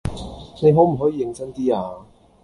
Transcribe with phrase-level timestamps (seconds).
[0.63, 1.77] 你可唔可以認真 D 呀？